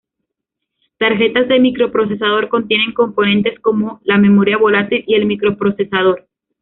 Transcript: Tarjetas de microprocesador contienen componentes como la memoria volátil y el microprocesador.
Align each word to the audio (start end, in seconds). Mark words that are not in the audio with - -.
Tarjetas 0.97 1.47
de 1.47 1.59
microprocesador 1.59 2.49
contienen 2.49 2.91
componentes 2.91 3.59
como 3.59 4.01
la 4.03 4.17
memoria 4.17 4.57
volátil 4.57 5.03
y 5.05 5.13
el 5.13 5.27
microprocesador. 5.27 6.27